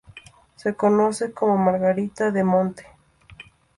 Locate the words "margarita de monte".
1.59-2.87